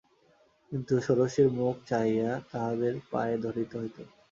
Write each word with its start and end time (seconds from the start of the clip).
কিন্তু 0.71 0.93
ষোড়শীর 1.05 1.47
মুখ 1.57 1.75
চাহিয়া 1.89 2.29
তাহাদের 2.51 2.93
পায়ে 3.11 3.35
ধরিতে 3.43 3.75
হইত। 3.81 3.97